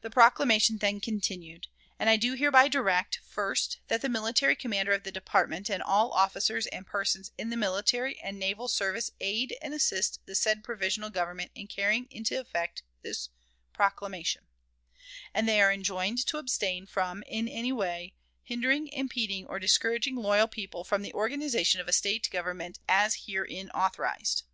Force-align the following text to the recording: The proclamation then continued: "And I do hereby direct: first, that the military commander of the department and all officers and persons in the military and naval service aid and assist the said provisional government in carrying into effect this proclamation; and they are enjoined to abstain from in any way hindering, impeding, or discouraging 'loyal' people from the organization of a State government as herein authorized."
The 0.00 0.08
proclamation 0.08 0.78
then 0.78 0.98
continued: 0.98 1.66
"And 1.98 2.08
I 2.08 2.16
do 2.16 2.34
hereby 2.36 2.68
direct: 2.68 3.20
first, 3.22 3.80
that 3.88 4.00
the 4.00 4.08
military 4.08 4.56
commander 4.56 4.92
of 4.94 5.02
the 5.02 5.12
department 5.12 5.68
and 5.68 5.82
all 5.82 6.10
officers 6.12 6.66
and 6.68 6.86
persons 6.86 7.32
in 7.36 7.50
the 7.50 7.56
military 7.58 8.18
and 8.20 8.38
naval 8.38 8.66
service 8.66 9.10
aid 9.20 9.54
and 9.60 9.74
assist 9.74 10.20
the 10.24 10.34
said 10.34 10.64
provisional 10.64 11.10
government 11.10 11.50
in 11.54 11.66
carrying 11.66 12.06
into 12.10 12.40
effect 12.40 12.82
this 13.02 13.28
proclamation; 13.74 14.46
and 15.34 15.46
they 15.46 15.60
are 15.60 15.70
enjoined 15.70 16.26
to 16.28 16.38
abstain 16.38 16.86
from 16.86 17.22
in 17.24 17.46
any 17.46 17.72
way 17.72 18.14
hindering, 18.42 18.88
impeding, 18.88 19.44
or 19.48 19.58
discouraging 19.58 20.16
'loyal' 20.16 20.48
people 20.48 20.82
from 20.82 21.02
the 21.02 21.12
organization 21.12 21.78
of 21.78 21.88
a 21.88 21.92
State 21.92 22.30
government 22.30 22.78
as 22.88 23.26
herein 23.26 23.68
authorized." 23.72 24.44